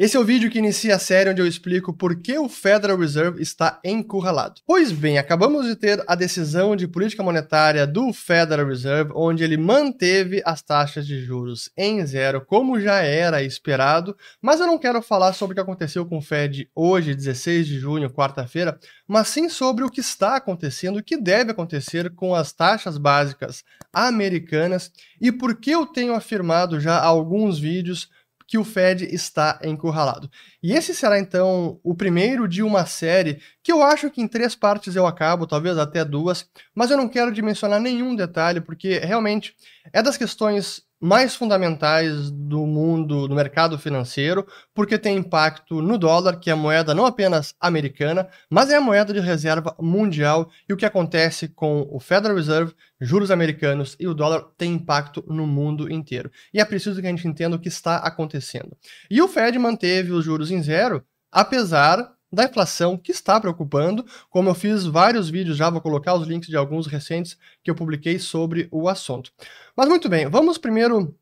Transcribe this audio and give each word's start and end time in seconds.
Esse 0.00 0.16
é 0.16 0.18
o 0.18 0.24
vídeo 0.24 0.50
que 0.50 0.58
inicia 0.58 0.96
a 0.96 0.98
série 0.98 1.28
onde 1.28 1.42
eu 1.42 1.46
explico 1.46 1.92
por 1.92 2.22
que 2.22 2.38
o 2.38 2.48
Federal 2.48 2.96
Reserve 2.96 3.42
está 3.42 3.78
encurralado. 3.84 4.62
Pois 4.66 4.90
bem, 4.90 5.18
acabamos 5.18 5.66
de 5.66 5.76
ter 5.76 6.02
a 6.06 6.14
decisão 6.14 6.74
de 6.74 6.88
política 6.88 7.22
monetária 7.22 7.86
do 7.86 8.10
Federal 8.10 8.66
Reserve, 8.66 9.12
onde 9.14 9.44
ele 9.44 9.58
manteve 9.58 10.40
as 10.46 10.62
taxas 10.62 11.06
de 11.06 11.22
juros 11.22 11.70
em 11.76 12.02
zero, 12.06 12.40
como 12.40 12.80
já 12.80 13.02
era 13.02 13.42
esperado, 13.42 14.16
mas 14.40 14.58
eu 14.58 14.66
não 14.66 14.78
quero 14.78 15.02
falar 15.02 15.34
sobre 15.34 15.52
o 15.52 15.56
que 15.56 15.60
aconteceu 15.60 16.06
com 16.06 16.16
o 16.16 16.22
Fed 16.22 16.70
hoje, 16.74 17.14
16 17.14 17.66
de 17.66 17.78
junho, 17.78 18.08
quarta-feira, 18.08 18.80
mas 19.06 19.28
sim 19.28 19.50
sobre 19.50 19.84
o 19.84 19.90
que 19.90 20.00
está 20.00 20.36
acontecendo, 20.36 20.96
o 20.96 21.04
que 21.04 21.18
deve 21.18 21.50
acontecer 21.50 22.08
com 22.14 22.34
as 22.34 22.54
taxas 22.54 22.96
básicas 22.96 23.62
americanas 23.92 24.90
e 25.20 25.30
por 25.30 25.56
que 25.56 25.72
eu 25.72 25.84
tenho 25.84 26.14
afirmado 26.14 26.80
já 26.80 26.98
alguns 26.98 27.58
vídeos 27.58 28.08
que 28.50 28.58
o 28.58 28.64
Fed 28.64 29.04
está 29.14 29.60
encurralado. 29.62 30.28
E 30.60 30.72
esse 30.72 30.92
será 30.92 31.20
então 31.20 31.78
o 31.84 31.94
primeiro 31.94 32.48
de 32.48 32.64
uma 32.64 32.84
série 32.84 33.40
que 33.62 33.70
eu 33.70 33.80
acho 33.80 34.10
que 34.10 34.20
em 34.20 34.26
três 34.26 34.56
partes 34.56 34.96
eu 34.96 35.06
acabo, 35.06 35.46
talvez 35.46 35.78
até 35.78 36.04
duas, 36.04 36.44
mas 36.74 36.90
eu 36.90 36.96
não 36.96 37.08
quero 37.08 37.30
dimensionar 37.30 37.78
nenhum 37.78 38.16
detalhe, 38.16 38.60
porque 38.60 38.98
realmente 38.98 39.54
é 39.92 40.02
das 40.02 40.16
questões 40.16 40.82
mais 41.00 41.34
fundamentais 41.34 42.30
do 42.30 42.66
mundo, 42.66 43.26
do 43.26 43.34
mercado 43.34 43.78
financeiro, 43.78 44.46
porque 44.74 44.98
tem 44.98 45.16
impacto 45.16 45.80
no 45.80 45.96
dólar, 45.96 46.38
que 46.38 46.50
é 46.50 46.52
a 46.52 46.56
moeda 46.56 46.94
não 46.94 47.06
apenas 47.06 47.54
americana, 47.58 48.28
mas 48.50 48.70
é 48.70 48.76
a 48.76 48.80
moeda 48.80 49.12
de 49.12 49.20
reserva 49.20 49.74
mundial, 49.80 50.50
e 50.68 50.72
o 50.74 50.76
que 50.76 50.84
acontece 50.84 51.48
com 51.48 51.88
o 51.90 51.98
Federal 51.98 52.36
Reserve, 52.36 52.74
juros 53.00 53.30
americanos 53.30 53.96
e 53.98 54.06
o 54.06 54.14
dólar 54.14 54.44
tem 54.58 54.74
impacto 54.74 55.24
no 55.26 55.46
mundo 55.46 55.90
inteiro. 55.90 56.30
E 56.52 56.60
é 56.60 56.64
preciso 56.64 57.00
que 57.00 57.06
a 57.06 57.10
gente 57.10 57.26
entenda 57.26 57.56
o 57.56 57.60
que 57.60 57.68
está 57.68 57.96
acontecendo. 57.96 58.76
E 59.10 59.22
o 59.22 59.28
Fed 59.28 59.58
manteve 59.58 60.12
os 60.12 60.24
juros 60.24 60.50
em 60.50 60.62
zero, 60.62 61.02
apesar 61.32 62.12
da 62.32 62.44
inflação 62.44 62.96
que 62.96 63.10
está 63.10 63.40
preocupando, 63.40 64.04
como 64.28 64.48
eu 64.48 64.54
fiz 64.54 64.84
vários 64.84 65.28
vídeos 65.28 65.56
já, 65.56 65.68
vou 65.68 65.80
colocar 65.80 66.14
os 66.14 66.26
links 66.26 66.48
de 66.48 66.56
alguns 66.56 66.86
recentes 66.86 67.36
que 67.62 67.70
eu 67.70 67.74
publiquei 67.74 68.18
sobre 68.18 68.68
o 68.70 68.88
assunto. 68.88 69.32
Mas 69.76 69.88
muito 69.88 70.08
bem, 70.08 70.28
vamos 70.28 70.58
primeiro 70.58 71.14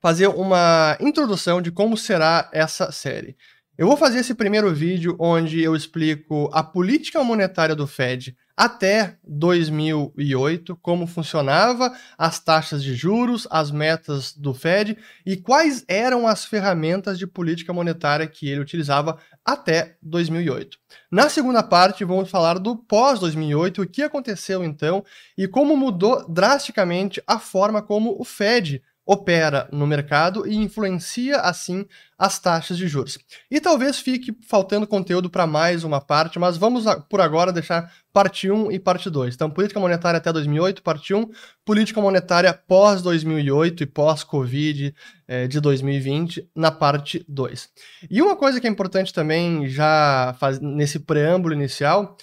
fazer 0.00 0.28
uma 0.28 0.96
introdução 1.00 1.60
de 1.60 1.72
como 1.72 1.96
será 1.96 2.48
essa 2.52 2.92
série. 2.92 3.36
Eu 3.76 3.86
vou 3.86 3.96
fazer 3.96 4.20
esse 4.20 4.34
primeiro 4.34 4.72
vídeo 4.72 5.16
onde 5.18 5.60
eu 5.60 5.76
explico 5.76 6.48
a 6.52 6.62
política 6.62 7.22
monetária 7.22 7.74
do 7.74 7.86
Fed 7.86 8.34
até 8.56 9.18
2008, 9.28 10.76
como 10.76 11.06
funcionava 11.06 11.94
as 12.16 12.40
taxas 12.40 12.82
de 12.82 12.94
juros, 12.94 13.46
as 13.50 13.70
metas 13.70 14.32
do 14.32 14.54
Fed 14.54 14.96
e 15.26 15.36
quais 15.36 15.84
eram 15.86 16.26
as 16.26 16.46
ferramentas 16.46 17.18
de 17.18 17.26
política 17.26 17.70
monetária 17.70 18.26
que 18.26 18.48
ele 18.48 18.62
utilizava 18.62 19.18
até 19.46 19.96
2008. 20.02 20.76
Na 21.10 21.28
segunda 21.28 21.62
parte, 21.62 22.04
vamos 22.04 22.28
falar 22.28 22.58
do 22.58 22.76
pós-2008, 22.76 23.78
o 23.84 23.88
que 23.88 24.02
aconteceu 24.02 24.64
então 24.64 25.04
e 25.38 25.46
como 25.46 25.76
mudou 25.76 26.28
drasticamente 26.28 27.22
a 27.26 27.38
forma 27.38 27.80
como 27.80 28.20
o 28.20 28.24
Fed 28.24 28.82
opera 29.06 29.68
no 29.70 29.86
mercado 29.86 30.46
e 30.46 30.56
influencia 30.56 31.36
assim 31.36 31.86
as 32.18 32.38
taxas 32.40 32.76
de 32.76 32.88
juros. 32.88 33.18
E 33.48 33.60
talvez 33.60 34.00
fique 34.00 34.36
faltando 34.48 34.86
conteúdo 34.86 35.30
para 35.30 35.46
mais 35.46 35.84
uma 35.84 36.00
parte, 36.00 36.38
mas 36.38 36.56
vamos 36.56 36.84
por 37.08 37.20
agora 37.20 37.52
deixar 37.52 37.92
parte 38.12 38.50
1 38.50 38.72
e 38.72 38.80
parte 38.80 39.08
2. 39.08 39.34
Então, 39.34 39.50
política 39.50 39.78
monetária 39.78 40.18
até 40.18 40.32
2008, 40.32 40.82
parte 40.82 41.14
1, 41.14 41.30
política 41.64 42.00
monetária 42.00 42.52
pós 42.52 43.00
2008 43.02 43.82
e 43.82 43.86
pós 43.86 44.24
Covid 44.24 44.94
eh, 45.28 45.46
de 45.46 45.60
2020 45.60 46.48
na 46.54 46.72
parte 46.72 47.24
2. 47.28 47.68
E 48.10 48.20
uma 48.20 48.34
coisa 48.34 48.60
que 48.60 48.66
é 48.66 48.70
importante 48.70 49.12
também 49.12 49.68
já 49.68 50.34
faz, 50.40 50.58
nesse 50.58 50.98
preâmbulo 50.98 51.54
inicial 51.54 52.16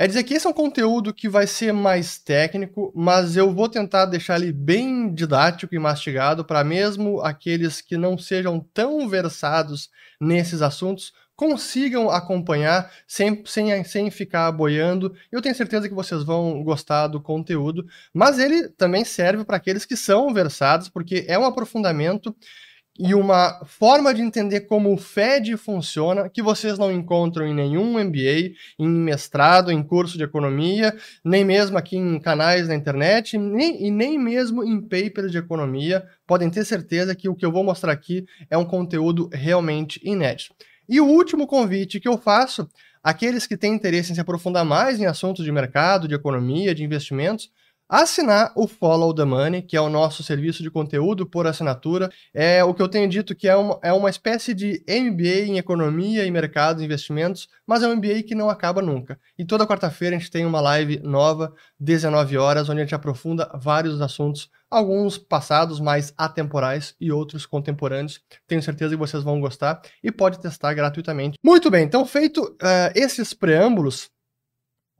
é 0.00 0.06
dizer 0.06 0.24
que 0.24 0.32
esse 0.32 0.46
é 0.46 0.48
um 0.48 0.54
conteúdo 0.54 1.12
que 1.12 1.28
vai 1.28 1.46
ser 1.46 1.74
mais 1.74 2.18
técnico, 2.18 2.90
mas 2.96 3.36
eu 3.36 3.52
vou 3.52 3.68
tentar 3.68 4.06
deixar 4.06 4.40
ele 4.40 4.50
bem 4.50 5.12
didático 5.12 5.74
e 5.74 5.78
mastigado 5.78 6.42
para 6.42 6.64
mesmo 6.64 7.20
aqueles 7.20 7.82
que 7.82 7.98
não 7.98 8.16
sejam 8.16 8.66
tão 8.72 9.06
versados 9.06 9.90
nesses 10.18 10.62
assuntos 10.62 11.12
consigam 11.36 12.08
acompanhar 12.10 12.90
sem, 13.06 13.42
sem, 13.44 13.84
sem 13.84 14.10
ficar 14.10 14.50
boiando. 14.52 15.14
Eu 15.30 15.42
tenho 15.42 15.54
certeza 15.54 15.86
que 15.86 15.94
vocês 15.94 16.24
vão 16.24 16.64
gostar 16.64 17.06
do 17.06 17.20
conteúdo, 17.20 17.86
mas 18.14 18.38
ele 18.38 18.70
também 18.70 19.04
serve 19.04 19.44
para 19.44 19.58
aqueles 19.58 19.84
que 19.84 19.98
são 19.98 20.32
versados, 20.32 20.88
porque 20.88 21.26
é 21.28 21.38
um 21.38 21.44
aprofundamento 21.44 22.34
e 22.98 23.14
uma 23.14 23.64
forma 23.64 24.12
de 24.12 24.20
entender 24.20 24.62
como 24.62 24.92
o 24.92 24.96
Fed 24.96 25.56
funciona 25.56 26.28
que 26.28 26.42
vocês 26.42 26.78
não 26.78 26.92
encontram 26.92 27.46
em 27.46 27.54
nenhum 27.54 27.98
MBA, 28.04 28.52
em 28.78 28.88
mestrado, 28.88 29.70
em 29.70 29.82
curso 29.82 30.18
de 30.18 30.24
economia, 30.24 30.94
nem 31.24 31.44
mesmo 31.44 31.78
aqui 31.78 31.96
em 31.96 32.20
canais 32.20 32.68
na 32.68 32.74
internet, 32.74 33.38
nem, 33.38 33.86
e 33.86 33.90
nem 33.90 34.18
mesmo 34.18 34.62
em 34.62 34.80
papers 34.80 35.30
de 35.30 35.38
economia. 35.38 36.04
Podem 36.26 36.50
ter 36.50 36.64
certeza 36.64 37.14
que 37.14 37.28
o 37.28 37.34
que 37.34 37.46
eu 37.46 37.52
vou 37.52 37.64
mostrar 37.64 37.92
aqui 37.92 38.26
é 38.50 38.58
um 38.58 38.64
conteúdo 38.64 39.30
realmente 39.32 40.00
inédito. 40.04 40.54
E 40.88 41.00
o 41.00 41.06
último 41.06 41.46
convite 41.46 42.00
que 42.00 42.08
eu 42.08 42.18
faço, 42.18 42.68
aqueles 43.02 43.46
que 43.46 43.56
têm 43.56 43.72
interesse 43.72 44.12
em 44.12 44.14
se 44.14 44.20
aprofundar 44.20 44.64
mais 44.64 45.00
em 45.00 45.06
assuntos 45.06 45.44
de 45.44 45.52
mercado, 45.52 46.08
de 46.08 46.14
economia, 46.14 46.74
de 46.74 46.84
investimentos, 46.84 47.50
assinar 47.90 48.52
o 48.54 48.68
Follow 48.68 49.12
the 49.12 49.24
Money, 49.24 49.62
que 49.62 49.76
é 49.76 49.80
o 49.80 49.88
nosso 49.88 50.22
serviço 50.22 50.62
de 50.62 50.70
conteúdo 50.70 51.26
por 51.26 51.44
assinatura. 51.46 52.08
É 52.32 52.62
o 52.62 52.72
que 52.72 52.80
eu 52.80 52.88
tenho 52.88 53.08
dito 53.08 53.34
que 53.34 53.48
é 53.48 53.56
uma, 53.56 53.80
é 53.82 53.92
uma 53.92 54.08
espécie 54.08 54.54
de 54.54 54.84
MBA 54.88 55.46
em 55.46 55.58
economia 55.58 56.24
e 56.24 56.30
mercado 56.30 56.80
e 56.80 56.84
investimentos, 56.84 57.48
mas 57.66 57.82
é 57.82 57.88
um 57.88 57.96
MBA 57.96 58.22
que 58.22 58.34
não 58.34 58.48
acaba 58.48 58.80
nunca. 58.80 59.18
E 59.36 59.44
toda 59.44 59.66
quarta-feira 59.66 60.14
a 60.14 60.18
gente 60.18 60.30
tem 60.30 60.46
uma 60.46 60.60
live 60.60 61.00
nova, 61.02 61.52
19 61.80 62.38
horas, 62.38 62.68
onde 62.68 62.80
a 62.80 62.84
gente 62.84 62.94
aprofunda 62.94 63.50
vários 63.54 64.00
assuntos, 64.00 64.48
alguns 64.70 65.18
passados 65.18 65.80
mais 65.80 66.14
atemporais 66.16 66.94
e 67.00 67.10
outros 67.10 67.44
contemporâneos. 67.44 68.20
Tenho 68.46 68.62
certeza 68.62 68.94
que 68.94 69.00
vocês 69.00 69.24
vão 69.24 69.40
gostar 69.40 69.82
e 70.02 70.12
pode 70.12 70.38
testar 70.38 70.72
gratuitamente. 70.74 71.36
Muito 71.42 71.68
bem, 71.70 71.84
então 71.84 72.06
feito 72.06 72.40
uh, 72.42 72.92
esses 72.94 73.34
preâmbulos, 73.34 74.08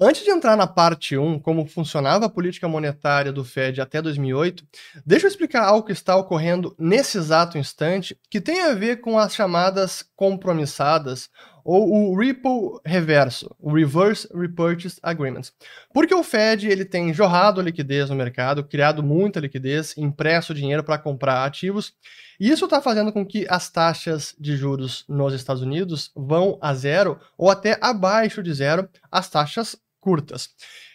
Antes 0.03 0.25
de 0.25 0.31
entrar 0.31 0.57
na 0.57 0.67
parte 0.67 1.19
1, 1.19 1.41
como 1.41 1.67
funcionava 1.67 2.25
a 2.25 2.31
política 2.31 2.67
monetária 2.67 3.31
do 3.31 3.45
Fed 3.45 3.83
até 3.83 4.01
2008, 4.01 4.65
deixa 5.05 5.27
eu 5.27 5.29
explicar 5.29 5.63
algo 5.63 5.85
que 5.85 5.93
está 5.93 6.17
ocorrendo 6.17 6.75
nesse 6.79 7.19
exato 7.19 7.59
instante, 7.59 8.19
que 8.31 8.41
tem 8.41 8.63
a 8.63 8.73
ver 8.73 9.03
com 9.03 9.19
as 9.19 9.35
chamadas 9.35 10.03
compromissadas 10.17 11.29
ou 11.63 11.93
o 11.93 12.19
Ripple 12.19 12.81
reverso, 12.83 13.55
o 13.59 13.75
Reverse 13.75 14.27
Repurchase 14.35 14.99
Agreements. 15.03 15.53
Porque 15.93 16.15
o 16.15 16.23
Fed 16.23 16.67
ele 16.67 16.87
tem 16.87 17.13
jorrado 17.13 17.61
liquidez 17.61 18.09
no 18.09 18.17
mercado, 18.17 18.65
criado 18.65 19.03
muita 19.03 19.39
liquidez, 19.39 19.95
impresso 19.99 20.55
dinheiro 20.55 20.83
para 20.83 20.97
comprar 20.97 21.45
ativos, 21.45 21.93
e 22.41 22.51
isso 22.51 22.65
está 22.65 22.81
fazendo 22.81 23.13
com 23.13 23.27
que 23.27 23.47
as 23.51 23.69
taxas 23.69 24.35
de 24.41 24.57
juros 24.57 25.05
nos 25.07 25.35
Estados 25.35 25.61
Unidos 25.61 26.11
vão 26.17 26.59
a 26.63 26.73
zero 26.73 27.21
ou 27.37 27.51
até 27.51 27.77
abaixo 27.83 28.43
de 28.43 28.55
zero 28.55 28.89
as 29.13 29.29
taxas 29.29 29.77
curtas. 30.01 30.49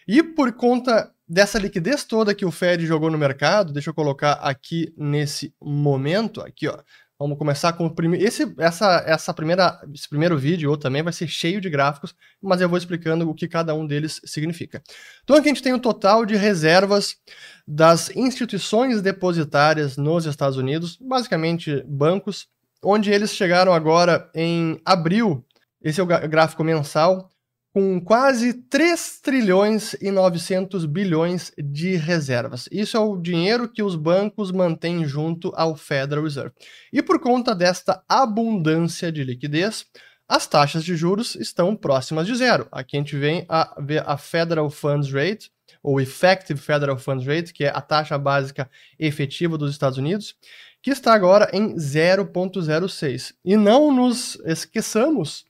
E 0.08 0.22
por 0.24 0.54
conta 0.54 1.12
dessa 1.28 1.58
liquidez 1.58 2.04
toda 2.04 2.36
que 2.36 2.46
o 2.46 2.52
Fed 2.52 2.86
jogou 2.86 3.10
no 3.10 3.18
mercado, 3.18 3.74
deixa 3.74 3.90
eu 3.90 3.94
colocar 3.94 4.34
aqui 4.34 4.94
nesse 4.98 5.54
momento, 5.62 6.42
aqui 6.42 6.68
ó, 6.68 6.78
Vamos 7.18 7.38
começar 7.38 7.72
com 7.72 7.86
o 7.86 7.96
primeiro. 7.96 8.26
Esse, 8.26 8.54
essa, 8.58 9.02
essa 9.08 9.34
primeira, 9.34 9.80
esse 9.94 10.08
primeiro 10.08 10.38
vídeo 10.38 10.76
também 10.76 11.02
vai 11.02 11.14
ser 11.14 11.30
cheio 11.30 11.62
de 11.62 11.70
gráficos, 11.70 12.14
mas 12.42 12.60
eu 12.60 12.68
vou 12.68 12.78
explicando 12.78 13.30
o 13.30 13.34
que 13.34 13.48
cada 13.48 13.74
um 13.74 13.88
deles 13.88 14.20
significa. 14.26 14.84
Então 15.24 15.38
aqui 15.38 15.48
a 15.48 15.54
gente 15.54 15.64
tem 15.64 15.74
o 15.74 15.80
total 15.80 16.26
de 16.26 16.36
reservas 16.36 17.16
das 17.66 18.14
instituições 18.14 19.02
depositárias 19.02 19.96
nos 19.96 20.26
Estados 20.26 20.58
Unidos, 20.58 20.98
basicamente 21.00 21.82
bancos, 21.88 22.50
onde 22.84 23.10
eles 23.10 23.34
chegaram 23.34 23.74
agora 23.74 24.30
em 24.36 24.82
abril. 24.84 25.46
Esse 25.82 26.02
é 26.02 26.04
o 26.04 26.08
gráfico 26.08 26.66
mensal 26.66 27.30
com 27.76 28.00
quase 28.00 28.54
3 28.54 29.20
trilhões 29.22 29.98
e 30.00 30.10
900 30.10 30.86
bilhões 30.86 31.52
de 31.58 31.98
reservas. 31.98 32.70
Isso 32.72 32.96
é 32.96 33.00
o 33.02 33.18
dinheiro 33.18 33.68
que 33.68 33.84
os 33.84 33.98
bancos 33.98 34.50
mantêm 34.50 35.04
junto 35.04 35.52
ao 35.54 35.76
Federal 35.76 36.24
Reserve. 36.24 36.54
E 36.94 37.04
por 37.04 37.20
conta 37.20 37.54
desta 37.54 38.02
abundância 38.08 39.12
de 39.12 39.26
liquidez, 39.26 39.88
as 40.26 40.48
taxas 40.48 40.86
de 40.86 40.96
juros 40.96 41.36
estão 41.36 41.76
próximas 41.76 42.26
de 42.26 42.36
zero. 42.36 42.66
Aqui 42.72 42.96
a 42.96 43.00
gente 43.02 43.18
vem 43.18 43.46
a 43.50 43.76
ver 43.82 44.06
a 44.08 44.16
Federal 44.16 44.70
Funds 44.70 45.12
Rate, 45.12 45.52
ou 45.84 46.00
Effective 46.00 46.58
Federal 46.58 46.98
Funds 46.98 47.28
Rate, 47.28 47.52
que 47.52 47.66
é 47.66 47.72
a 47.76 47.82
taxa 47.82 48.18
básica 48.18 48.70
efetiva 48.98 49.58
dos 49.58 49.72
Estados 49.72 49.98
Unidos, 49.98 50.34
que 50.82 50.92
está 50.92 51.14
agora 51.14 51.50
em 51.52 51.76
0,06. 51.76 53.34
E 53.44 53.58
não 53.58 53.94
nos 53.94 54.40
esqueçamos 54.46 55.44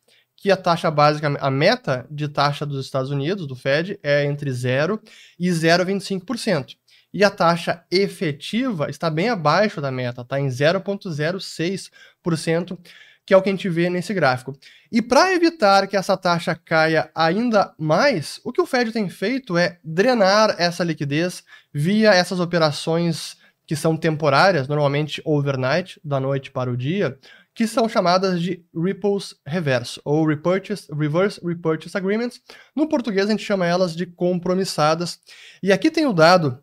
que 0.45 0.51
a 0.51 0.55
taxa 0.55 0.91
básica, 0.91 1.35
a 1.41 1.49
meta 1.49 2.05
de 2.07 2.27
taxa 2.27 2.67
dos 2.67 2.85
Estados 2.85 3.09
Unidos, 3.09 3.47
do 3.47 3.55
Fed, 3.55 3.99
é 4.03 4.25
entre 4.25 4.51
0 4.51 5.01
e 5.39 5.49
0,25%. 5.49 6.75
E 7.11 7.23
a 7.23 7.31
taxa 7.31 7.83
efetiva 7.89 8.87
está 8.87 9.09
bem 9.09 9.29
abaixo 9.29 9.81
da 9.81 9.91
meta, 9.91 10.21
está 10.21 10.39
em 10.39 10.47
0,06%, 10.47 12.77
que 13.25 13.33
é 13.33 13.37
o 13.37 13.41
que 13.41 13.49
a 13.49 13.53
gente 13.53 13.67
vê 13.67 13.89
nesse 13.89 14.13
gráfico. 14.13 14.55
E 14.91 15.01
para 15.01 15.33
evitar 15.33 15.87
que 15.87 15.97
essa 15.97 16.15
taxa 16.15 16.53
caia 16.53 17.09
ainda 17.15 17.73
mais, 17.75 18.39
o 18.43 18.51
que 18.51 18.61
o 18.61 18.67
Fed 18.67 18.91
tem 18.91 19.09
feito 19.09 19.57
é 19.57 19.79
drenar 19.83 20.57
essa 20.59 20.83
liquidez 20.83 21.43
via 21.73 22.13
essas 22.13 22.39
operações 22.39 23.35
que 23.65 23.75
são 23.75 23.97
temporárias, 23.97 24.67
normalmente 24.67 25.23
overnight, 25.25 25.99
da 26.03 26.19
noite 26.19 26.51
para 26.51 26.69
o 26.69 26.77
dia, 26.77 27.17
que 27.55 27.65
são 27.65 27.87
chamadas 27.87 28.41
de 28.41 28.61
repos 28.75 29.33
reverso, 29.47 30.01
ou 30.03 30.27
repurchase, 30.27 30.87
reverse 30.93 31.39
repurchase 31.41 31.97
agreements. 31.97 32.41
No 32.75 32.87
português 32.87 33.27
a 33.27 33.31
gente 33.31 33.43
chama 33.43 33.65
elas 33.65 33.95
de 33.95 34.05
compromissadas. 34.05 35.19
E 35.63 35.71
aqui 35.71 35.89
tem 35.89 36.05
o 36.05 36.11
dado 36.11 36.61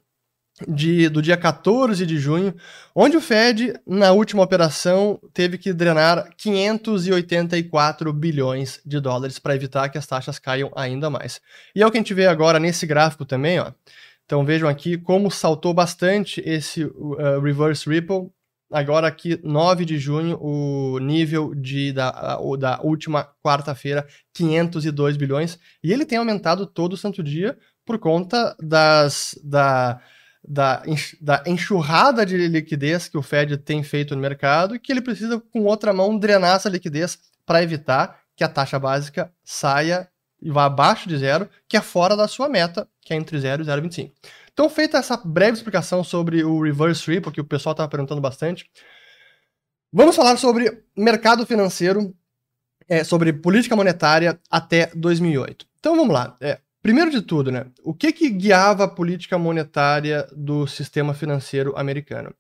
de, 0.69 1.09
do 1.09 1.23
dia 1.23 1.37
14 1.37 2.05
de 2.05 2.19
junho, 2.19 2.55
onde 2.95 3.17
o 3.17 3.23
Fed, 3.23 3.73
na 3.87 4.13
última 4.13 4.43
operação, 4.43 5.19
teve 5.33 5.57
que 5.57 5.73
drenar 5.73 6.29
584 6.37 8.13
bilhões 8.13 8.79
de 8.85 9.01
dólares 9.01 9.39
para 9.39 9.57
evitar 9.57 9.89
que 9.89 9.97
as 9.97 10.07
taxas 10.07 10.39
caiam 10.39 10.71
ainda 10.77 11.09
mais. 11.09 11.41
E 11.75 11.83
é 11.83 11.87
o 11.87 11.91
que 11.91 11.97
a 11.97 12.01
gente 12.01 12.13
vê 12.13 12.27
agora 12.27 12.61
nesse 12.61 12.87
gráfico 12.87 13.25
também, 13.25 13.59
ó. 13.59 13.73
Então 14.27 14.45
vejam 14.45 14.69
aqui 14.69 14.99
como 14.99 15.31
saltou 15.31 15.73
bastante 15.73 16.43
esse 16.45 16.85
uh, 16.85 17.41
reverse 17.43 17.89
ripple 17.89 18.31
agora 18.73 19.07
aqui, 19.07 19.39
9 19.45 19.85
de 19.85 19.99
junho, 19.99 20.39
o 20.41 20.99
nível 20.99 21.55
de, 21.55 21.93
da, 21.93 22.39
da 22.59 22.81
última 22.83 23.29
quarta-feira, 23.45 24.07
502 24.35 25.17
bilhões, 25.17 25.59
e 25.83 25.93
ele 25.93 26.07
tem 26.07 26.19
aumentado 26.19 26.67
todo 26.67 26.97
santo 26.97 27.23
dia 27.23 27.57
por 27.85 27.99
conta 27.99 28.57
das, 28.61 29.39
da, 29.45 30.01
da, 30.47 30.83
da 31.21 31.43
enxurrada 31.47 32.25
de 32.25 32.37
liquidez 32.49 33.09
que 33.09 33.19
o 33.19 33.23
Fed 33.23 33.57
tem 33.59 33.83
feito 33.83 34.15
no 34.15 34.21
mercado 34.21 34.75
e 34.75 34.79
que 34.79 34.91
ele 34.91 35.03
precisa, 35.03 35.41
com 35.53 35.65
outra 35.65 35.93
mão, 35.93 36.19
drenar 36.19 36.57
essa 36.57 36.69
liquidez 36.69 37.19
para 37.45 37.63
evitar 37.63 38.21
que 38.35 38.43
a 38.43 38.49
taxa 38.49 38.79
básica 38.79 39.31
saia 39.45 40.09
e 40.41 40.51
vá 40.51 40.65
abaixo 40.65 41.09
de 41.09 41.17
zero, 41.17 41.49
que 41.69 41.77
é 41.77 41.81
fora 41.81 42.17
da 42.17 42.27
sua 42.27 42.49
meta, 42.49 42.89
que 43.01 43.15
é 43.15 43.17
entre 43.17 43.39
0 43.39 43.63
e 43.63 43.67
0,25. 43.67 44.11
Então, 44.53 44.69
feita 44.69 44.99
essa 44.99 45.17
breve 45.17 45.57
explicação 45.57 46.05
sobre 46.05 46.45
o 46.45 46.63
reverse 46.63 47.11
repo, 47.11 47.33
que 47.33 47.41
o 47.41 47.45
pessoal 47.45 47.73
estava 47.73 47.89
perguntando 47.89 48.21
bastante, 48.21 48.71
vamos 49.93 50.15
falar 50.15 50.37
sobre 50.37 50.85
mercado 50.97 51.47
financeiro, 51.47 52.15
é, 52.89 53.03
sobre 53.03 53.33
política 53.33 53.75
monetária 53.75 54.39
até 54.51 54.91
2008. 54.95 55.67
Então, 55.79 55.97
vamos 55.97 56.13
lá. 56.13 56.37
É, 56.41 56.61
primeiro 56.83 57.11
de 57.11 57.23
tudo, 57.23 57.51
né, 57.51 57.67
o 57.83 57.95
que, 57.95 58.13
que 58.13 58.29
guiava 58.29 58.85
a 58.85 58.89
política 58.89 59.39
monetária 59.39 60.27
do 60.37 60.67
sistema 60.67 61.15
financeiro 61.15 61.75
americano? 61.77 62.35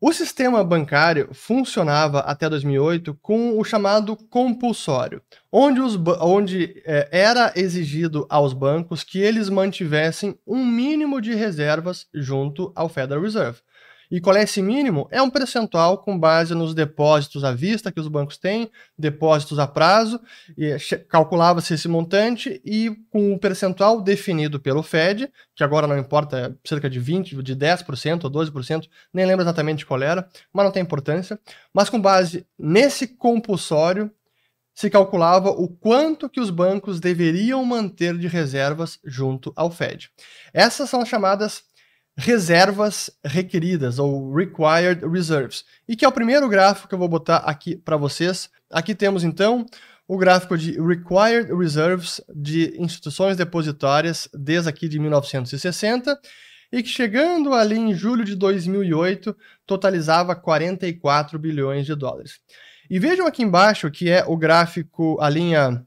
O 0.00 0.12
sistema 0.12 0.62
bancário 0.62 1.30
funcionava 1.32 2.20
até 2.20 2.48
2008 2.48 3.18
com 3.20 3.58
o 3.58 3.64
chamado 3.64 4.16
compulsório, 4.16 5.20
onde, 5.50 5.80
os, 5.80 5.96
onde 6.20 6.80
é, 6.86 7.08
era 7.10 7.52
exigido 7.56 8.24
aos 8.30 8.52
bancos 8.52 9.02
que 9.02 9.18
eles 9.18 9.48
mantivessem 9.48 10.38
um 10.46 10.64
mínimo 10.64 11.20
de 11.20 11.34
reservas 11.34 12.06
junto 12.14 12.70
ao 12.76 12.88
Federal 12.88 13.24
Reserve. 13.24 13.58
E 14.10 14.20
qual 14.20 14.36
é 14.36 14.42
esse 14.42 14.62
mínimo? 14.62 15.06
É 15.10 15.20
um 15.20 15.28
percentual 15.28 15.98
com 15.98 16.18
base 16.18 16.54
nos 16.54 16.74
depósitos 16.74 17.44
à 17.44 17.52
vista 17.52 17.92
que 17.92 18.00
os 18.00 18.08
bancos 18.08 18.38
têm, 18.38 18.70
depósitos 18.98 19.58
a 19.58 19.66
prazo, 19.66 20.20
calculava-se 21.08 21.74
esse 21.74 21.88
montante 21.88 22.60
e 22.64 22.90
com 23.10 23.32
o 23.32 23.38
percentual 23.38 24.00
definido 24.00 24.58
pelo 24.58 24.82
Fed, 24.82 25.30
que 25.54 25.62
agora 25.62 25.86
não 25.86 25.98
importa, 25.98 26.38
é 26.38 26.68
cerca 26.68 26.88
de 26.88 26.98
20, 26.98 27.42
de 27.42 27.56
10% 27.56 28.24
ou 28.24 28.30
12%, 28.30 28.88
nem 29.12 29.26
lembro 29.26 29.44
exatamente 29.44 29.84
qual 29.84 30.02
era, 30.02 30.26
mas 30.52 30.64
não 30.64 30.72
tem 30.72 30.82
importância. 30.82 31.38
Mas 31.72 31.90
com 31.90 32.00
base 32.00 32.46
nesse 32.58 33.06
compulsório, 33.06 34.10
se 34.78 34.88
calculava 34.88 35.50
o 35.50 35.68
quanto 35.68 36.28
que 36.28 36.40
os 36.40 36.50
bancos 36.50 37.00
deveriam 37.00 37.64
manter 37.64 38.16
de 38.16 38.28
reservas 38.28 39.00
junto 39.04 39.52
ao 39.56 39.72
Fed. 39.72 40.08
Essas 40.54 40.88
são 40.88 41.00
as 41.00 41.08
chamadas 41.08 41.64
reservas 42.18 43.08
requeridas, 43.24 44.00
ou 44.00 44.34
required 44.34 45.06
reserves, 45.06 45.64
e 45.86 45.94
que 45.94 46.04
é 46.04 46.08
o 46.08 46.12
primeiro 46.12 46.48
gráfico 46.48 46.88
que 46.88 46.94
eu 46.94 46.98
vou 46.98 47.08
botar 47.08 47.36
aqui 47.38 47.76
para 47.76 47.96
vocês. 47.96 48.50
Aqui 48.68 48.92
temos 48.92 49.22
então 49.22 49.64
o 50.06 50.18
gráfico 50.18 50.58
de 50.58 50.72
required 50.80 51.54
reserves 51.54 52.20
de 52.34 52.74
instituições 52.76 53.36
depositárias 53.36 54.28
desde 54.34 54.68
aqui 54.68 54.88
de 54.88 54.98
1960 54.98 56.18
e 56.72 56.82
que 56.82 56.88
chegando 56.88 57.54
ali 57.54 57.78
em 57.78 57.94
julho 57.94 58.24
de 58.24 58.34
2008 58.34 59.36
totalizava 59.64 60.34
44 60.34 61.38
bilhões 61.38 61.86
de 61.86 61.94
dólares. 61.94 62.40
E 62.90 62.98
vejam 62.98 63.28
aqui 63.28 63.44
embaixo 63.44 63.88
que 63.92 64.10
é 64.10 64.24
o 64.26 64.36
gráfico, 64.36 65.16
a 65.20 65.30
linha 65.30 65.86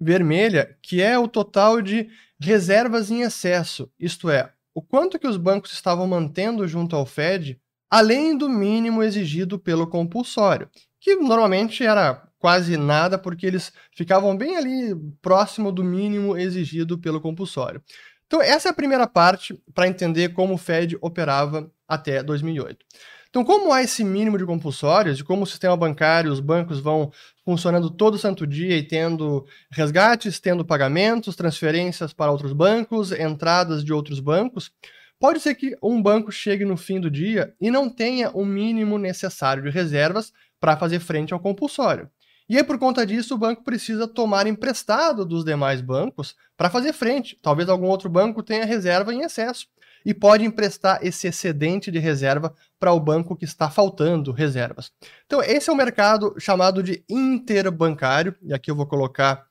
vermelha, 0.00 0.78
que 0.80 1.02
é 1.02 1.18
o 1.18 1.28
total 1.28 1.82
de 1.82 2.08
reservas 2.40 3.10
em 3.10 3.20
excesso, 3.20 3.90
isto 3.98 4.30
é, 4.30 4.50
o 4.78 4.82
quanto 4.82 5.18
que 5.18 5.26
os 5.26 5.36
bancos 5.36 5.72
estavam 5.72 6.06
mantendo 6.06 6.68
junto 6.68 6.94
ao 6.94 7.04
Fed, 7.04 7.60
além 7.90 8.38
do 8.38 8.48
mínimo 8.48 9.02
exigido 9.02 9.58
pelo 9.58 9.88
compulsório, 9.88 10.70
que 11.00 11.16
normalmente 11.16 11.84
era 11.84 12.22
quase 12.38 12.76
nada, 12.76 13.18
porque 13.18 13.44
eles 13.44 13.72
ficavam 13.96 14.36
bem 14.36 14.56
ali 14.56 14.94
próximo 15.20 15.72
do 15.72 15.82
mínimo 15.82 16.36
exigido 16.36 16.96
pelo 16.96 17.20
compulsório. 17.20 17.82
Então, 18.28 18.40
essa 18.40 18.68
é 18.68 18.70
a 18.70 18.74
primeira 18.74 19.08
parte 19.08 19.60
para 19.74 19.88
entender 19.88 20.28
como 20.28 20.54
o 20.54 20.58
Fed 20.58 20.96
operava 21.00 21.68
até 21.88 22.22
2008. 22.22 22.86
Então, 23.30 23.44
como 23.44 23.72
há 23.72 23.82
esse 23.82 24.04
mínimo 24.04 24.38
de 24.38 24.46
compulsórios 24.46 25.18
e 25.18 25.24
como 25.24 25.42
o 25.42 25.46
sistema 25.46 25.76
bancário, 25.76 26.30
os 26.30 26.38
bancos 26.38 26.78
vão 26.78 27.10
funcionando 27.48 27.88
todo 27.88 28.18
santo 28.18 28.46
dia 28.46 28.76
e 28.76 28.82
tendo 28.82 29.46
resgates, 29.70 30.38
tendo 30.38 30.66
pagamentos, 30.66 31.34
transferências 31.34 32.12
para 32.12 32.30
outros 32.30 32.52
bancos, 32.52 33.10
entradas 33.10 33.82
de 33.82 33.90
outros 33.90 34.20
bancos, 34.20 34.70
pode 35.18 35.40
ser 35.40 35.54
que 35.54 35.74
um 35.82 36.02
banco 36.02 36.30
chegue 36.30 36.66
no 36.66 36.76
fim 36.76 37.00
do 37.00 37.10
dia 37.10 37.54
e 37.58 37.70
não 37.70 37.88
tenha 37.88 38.28
o 38.32 38.44
mínimo 38.44 38.98
necessário 38.98 39.62
de 39.62 39.70
reservas 39.70 40.30
para 40.60 40.76
fazer 40.76 41.00
frente 41.00 41.32
ao 41.32 41.40
compulsório. 41.40 42.10
E 42.50 42.58
aí, 42.58 42.62
por 42.62 42.78
conta 42.78 43.06
disso, 43.06 43.34
o 43.34 43.38
banco 43.38 43.64
precisa 43.64 44.06
tomar 44.06 44.46
emprestado 44.46 45.24
dos 45.24 45.42
demais 45.42 45.80
bancos 45.80 46.36
para 46.54 46.68
fazer 46.68 46.92
frente. 46.92 47.38
Talvez 47.40 47.70
algum 47.70 47.86
outro 47.86 48.10
banco 48.10 48.42
tenha 48.42 48.66
reserva 48.66 49.14
em 49.14 49.22
excesso 49.22 49.66
e 50.04 50.14
pode 50.14 50.44
emprestar 50.44 51.00
esse 51.02 51.26
excedente 51.26 51.90
de 51.90 51.98
reserva 51.98 52.54
para 52.78 52.92
o 52.92 53.00
banco 53.00 53.36
que 53.36 53.44
está 53.44 53.68
faltando 53.70 54.32
reservas. 54.32 54.92
Então, 55.26 55.42
esse 55.42 55.68
é 55.68 55.72
o 55.72 55.76
mercado 55.76 56.34
chamado 56.38 56.82
de 56.82 57.04
interbancário, 57.08 58.34
e 58.42 58.54
aqui 58.54 58.70
eu 58.70 58.76
vou 58.76 58.86
colocar 58.86 59.46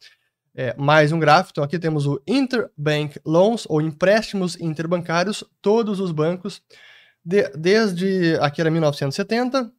é, 0.56 0.76
mais 0.78 1.12
um 1.12 1.20
gráfico. 1.20 1.52
Então, 1.52 1.64
aqui 1.64 1.78
temos 1.78 2.08
o 2.08 2.22
Interbank 2.28 3.20
Loans, 3.26 3.66
ou 3.70 3.82
empréstimos 3.82 4.60
interbancários, 4.60 5.44
todos 5.62 6.00
os 6.00 6.12
bancos, 6.12 6.62
de, 7.24 7.50
desde 7.50 8.38
aqui 8.42 8.62
era 8.62 8.72
1970, 8.72 9.72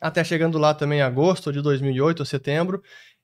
até 0.00 0.24
chegando 0.24 0.58
lá 0.58 0.74
também 0.74 0.98
em 0.98 1.02
agosto 1.02 1.52
de 1.52 1.62
2008, 1.62 2.20
ou 2.20 2.26
setembro, 2.26 2.82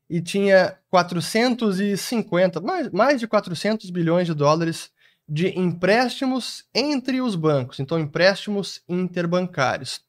e 0.08 0.22
tinha 0.22 0.78
450, 0.90 2.60
mais, 2.60 2.90
mais 2.90 3.20
de 3.20 3.26
400 3.26 3.90
bilhões 3.90 4.26
de 4.26 4.34
dólares 4.34 4.90
de 5.28 5.48
empréstimos 5.58 6.64
entre 6.74 7.20
os 7.20 7.34
bancos, 7.34 7.78
então 7.78 7.98
empréstimos 7.98 8.82
interbancários. 8.88 10.00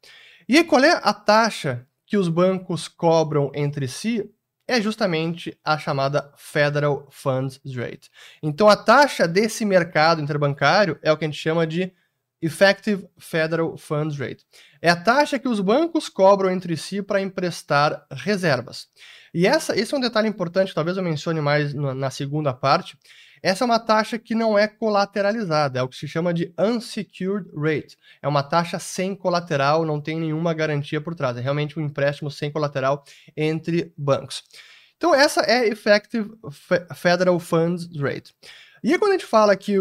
E 0.48 0.64
qual 0.64 0.84
é 0.84 1.00
a 1.04 1.14
taxa 1.14 1.86
que 2.06 2.18
os 2.18 2.30
bancos 2.30 2.88
cobram 2.88 3.52
entre 3.54 3.88
si? 3.88 4.30
É 4.68 4.80
justamente 4.80 5.58
a 5.64 5.78
chamada 5.78 6.32
Federal 6.38 7.08
Funds 7.12 7.60
Rate. 7.76 8.10
Então 8.42 8.70
a 8.70 8.76
taxa 8.76 9.28
desse 9.28 9.66
mercado 9.66 10.22
interbancário 10.22 10.98
é 11.02 11.12
o 11.12 11.18
que 11.18 11.26
a 11.26 11.28
gente 11.28 11.40
chama 11.40 11.68
de 11.68 11.92
Effective 12.42 13.10
Federal 13.18 13.76
Funds 13.78 14.18
Rate. 14.18 14.46
É 14.82 14.90
a 14.90 14.96
taxa 14.96 15.38
que 15.38 15.48
os 15.48 15.60
bancos 15.60 16.08
cobram 16.08 16.50
entre 16.50 16.78
si 16.78 17.02
para 17.02 17.22
emprestar 17.22 18.06
reservas. 18.12 18.88
E 19.34 19.46
essa, 19.46 19.78
esse 19.78 19.94
é 19.94 19.98
um 19.98 20.02
detalhe 20.02 20.28
importante, 20.28 20.74
talvez 20.74 20.98
eu 20.98 21.04
mencione 21.04 21.42
mais 21.42 21.74
na 21.74 22.10
segunda 22.10 22.54
parte, 22.54 22.98
essa 23.42 23.64
é 23.64 23.66
uma 23.66 23.80
taxa 23.80 24.18
que 24.18 24.36
não 24.36 24.58
é 24.58 24.68
colateralizada, 24.68 25.80
é 25.80 25.84
o 25.84 25.88
que 25.88 25.96
se 25.96 26.08
chama 26.08 26.34
de 26.34 26.54
unsecured 26.58 27.50
rate. 27.56 27.98
É 28.22 28.28
uma 28.28 28.44
taxa 28.44 28.80
sem 28.80 29.16
colateral, 29.16 29.86
não 29.86 30.02
tem 30.02 30.20
nenhuma 30.20 30.54
garantia 30.54 31.00
por 31.00 31.16
trás. 31.16 31.38
É 31.38 31.42
realmente 31.42 31.80
um 31.80 31.82
empréstimo 31.82 32.30
sem 32.30 32.52
colateral 32.52 33.04
entre 33.36 33.94
bancos. 33.98 34.44
Então, 34.98 35.16
essa 35.16 35.42
é 35.42 35.68
Effective 35.68 36.32
Federal 36.96 37.40
Funds 37.40 37.88
Rate. 37.98 38.36
E 38.84 38.92
aí, 38.92 39.00
quando 39.00 39.12
a 39.12 39.16
gente 39.16 39.26
fala 39.26 39.56
que 39.56 39.78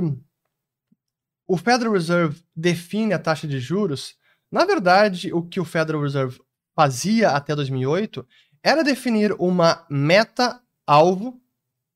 o 1.47 1.57
Federal 1.57 1.93
Reserve 1.93 2.41
define 2.55 3.13
a 3.15 3.19
taxa 3.19 3.49
de 3.49 3.59
juros, 3.59 4.17
na 4.51 4.65
verdade, 4.65 5.33
o 5.33 5.43
que 5.43 5.59
o 5.59 5.65
Federal 5.65 6.03
Reserve 6.03 6.41
fazia 6.75 7.31
até 7.31 7.57
2008 7.57 8.25
era 8.63 8.85
definir 8.85 9.33
uma 9.39 9.85
meta-alvo, 9.91 11.41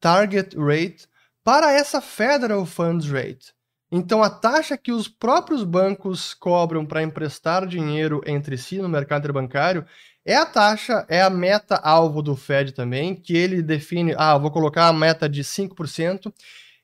target 0.00 0.56
rate, 0.56 1.06
para 1.44 1.72
essa 1.72 2.00
Federal 2.00 2.64
Funds 2.64 3.08
Rate. 3.10 3.52
Então, 3.90 4.22
a 4.22 4.30
taxa 4.30 4.78
que 4.78 4.90
os 4.90 5.06
próprios 5.06 5.64
bancos 5.64 6.32
cobram 6.32 6.86
para 6.86 7.02
emprestar 7.02 7.66
dinheiro 7.66 8.22
entre 8.26 8.56
si 8.56 8.78
no 8.78 8.88
mercado 8.88 9.20
interbancário 9.20 9.84
é 10.24 10.34
a 10.34 10.46
taxa, 10.46 11.04
é 11.08 11.20
a 11.20 11.28
meta 11.28 11.76
alvo 11.76 12.22
do 12.22 12.34
Fed 12.34 12.72
também, 12.72 13.14
que 13.14 13.36
ele 13.36 13.60
define, 13.60 14.14
ah, 14.16 14.38
vou 14.38 14.50
colocar 14.50 14.86
a 14.86 14.92
meta 14.92 15.28
de 15.28 15.42
5%, 15.42 16.32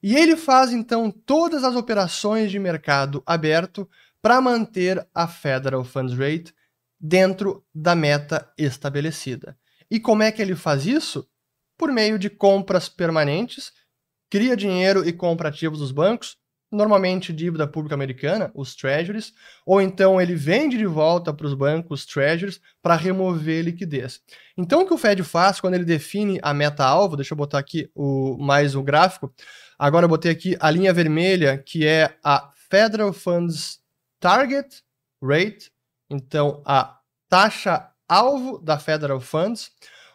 e 0.02 0.16
ele 0.16 0.36
faz 0.36 0.72
então 0.72 1.10
todas 1.10 1.64
as 1.64 1.74
operações 1.74 2.50
de 2.50 2.58
mercado 2.58 3.22
aberto 3.24 3.88
para 4.20 4.40
manter 4.40 5.06
a 5.14 5.26
Federal 5.26 5.84
Funds 5.84 6.16
Rate 6.16 6.52
dentro 7.00 7.64
da 7.74 7.94
meta 7.94 8.52
estabelecida. 8.58 9.56
E 9.90 9.98
como 9.98 10.22
é 10.22 10.30
que 10.30 10.42
ele 10.42 10.54
faz 10.54 10.84
isso? 10.84 11.26
Por 11.76 11.90
meio 11.90 12.18
de 12.18 12.28
compras 12.28 12.88
permanentes, 12.88 13.72
cria 14.30 14.56
dinheiro 14.56 15.06
e 15.06 15.12
compra 15.12 15.48
ativos 15.48 15.78
dos 15.78 15.92
bancos, 15.92 16.36
normalmente 16.70 17.32
dívida 17.32 17.66
pública 17.66 17.94
americana, 17.94 18.50
os 18.54 18.74
treasuries, 18.74 19.32
ou 19.64 19.80
então 19.80 20.20
ele 20.20 20.34
vende 20.34 20.76
de 20.76 20.86
volta 20.86 21.32
para 21.32 21.46
os 21.46 21.54
bancos 21.54 22.04
treasuries 22.04 22.60
para 22.82 22.94
remover 22.94 23.64
liquidez. 23.64 24.20
Então 24.56 24.82
o 24.82 24.86
que 24.86 24.92
o 24.92 24.98
Fed 24.98 25.22
faz 25.22 25.60
quando 25.60 25.74
ele 25.74 25.84
define 25.84 26.38
a 26.42 26.52
meta 26.52 26.84
alvo, 26.84 27.16
deixa 27.16 27.32
eu 27.32 27.38
botar 27.38 27.58
aqui 27.58 27.90
o 27.94 28.36
mais 28.38 28.74
o 28.74 28.82
gráfico. 28.82 29.32
Agora 29.78 30.04
eu 30.04 30.08
botei 30.08 30.30
aqui 30.30 30.56
a 30.60 30.70
linha 30.70 30.92
vermelha, 30.92 31.56
que 31.56 31.86
é 31.86 32.16
a 32.22 32.50
Federal 32.70 33.12
Funds 33.12 33.80
Target 34.20 34.82
Rate, 35.22 35.72
então 36.10 36.62
a 36.66 36.98
taxa 37.28 37.88
alvo 38.08 38.58
da 38.58 38.78
Federal 38.78 39.20
Funds, 39.20 39.70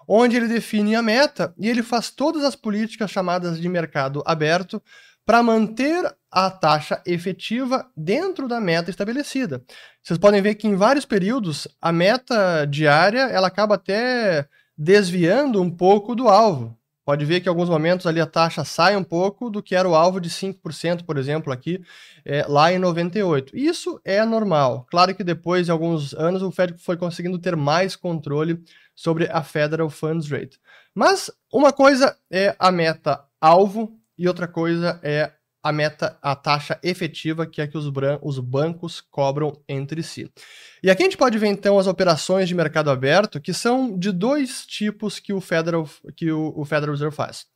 onde 0.08 0.36
ele 0.36 0.48
define 0.48 0.96
a 0.96 1.02
meta 1.02 1.54
e 1.58 1.70
ele 1.70 1.84
faz 1.84 2.10
todas 2.10 2.44
as 2.44 2.56
políticas 2.56 3.12
chamadas 3.12 3.60
de 3.60 3.70
mercado 3.70 4.24
aberto 4.26 4.82
para 5.26 5.42
manter 5.42 6.14
a 6.30 6.50
taxa 6.50 7.02
efetiva 7.06 7.90
dentro 7.96 8.48
da 8.48 8.60
meta 8.60 8.90
estabelecida. 8.90 9.64
Vocês 10.02 10.20
podem 10.20 10.42
ver 10.42 10.56
que 10.56 10.68
em 10.68 10.76
vários 10.76 11.06
períodos 11.06 11.68
a 11.82 11.92
meta 11.92 12.66
diária 12.66 13.22
ela 13.22 13.48
acaba 13.48 13.76
até 13.76 14.48
desviando 14.78 15.62
um 15.62 15.70
pouco 15.70 16.16
do 16.16 16.28
alvo. 16.28 16.78
Pode 17.06 17.26
ver 17.26 17.42
que 17.42 17.48
em 17.48 17.50
alguns 17.50 17.70
momentos 17.70 18.08
ali 18.08 18.22
a 18.22 18.26
taxa 18.26 18.64
sai 18.64 18.96
um 18.96 19.04
pouco 19.04 19.50
do 19.50 19.62
que 19.62 19.76
era 19.76 19.88
o 19.88 19.96
alvo 19.96 20.22
de 20.22 20.30
5%, 20.30 21.04
por 21.06 21.18
exemplo, 21.18 21.52
aqui, 21.52 21.82
é, 22.24 22.46
lá 22.48 22.72
em 22.72 22.80
98. 22.80 23.56
Isso 23.56 24.00
é 24.06 24.24
normal. 24.24 24.88
Claro 24.90 25.14
que 25.14 25.24
depois, 25.24 25.68
em 25.68 25.72
alguns 25.72 26.14
anos, 26.14 26.42
o 26.42 26.52
Fed 26.52 26.78
foi 26.78 26.96
conseguindo 26.96 27.38
ter 27.38 27.56
mais 27.58 27.96
controle 27.96 28.64
sobre 28.96 29.30
a 29.30 29.44
Federal 29.44 29.90
Funds 29.90 30.30
Rate. 30.30 30.60
Mas 30.96 31.30
uma 31.52 31.74
coisa 31.74 32.16
é 32.32 32.56
a 32.58 32.72
meta 32.72 33.24
alvo 33.42 34.00
e 34.18 34.28
outra 34.28 34.48
coisa 34.48 35.00
é 35.04 35.32
a 35.64 35.72
meta, 35.72 36.18
a 36.22 36.36
taxa 36.36 36.78
efetiva 36.84 37.48
que 37.48 37.62
é 37.62 37.68
que 37.68 37.78
os, 37.78 37.90
os, 38.22 38.40
bancos 38.40 39.00
cobram 39.00 39.58
entre 39.68 40.04
si. 40.04 40.30
E 40.84 40.92
aqui 40.92 41.04
a 41.04 41.06
gente 41.06 41.18
pode 41.18 41.38
ver 41.38 41.48
então 41.48 41.80
as 41.80 41.88
operações 41.88 42.50
de 42.50 42.54
mercado 42.54 42.92
aberto, 42.92 43.40
que 43.40 43.54
são 43.54 43.98
de 43.98 44.12
dois 44.12 44.66
tipos 44.66 45.20
que 45.20 45.32
o 45.32 45.40
Federal, 45.40 45.90
que 46.18 46.30
o, 46.32 46.54
o 46.56 46.66
Federal 46.66 46.94
Reserve 46.94 47.16
faz. 47.16 47.48